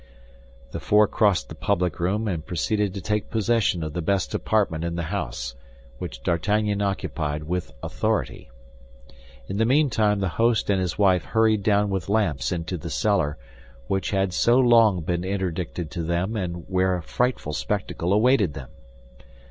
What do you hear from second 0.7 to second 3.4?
The four crossed the public room and proceeded to take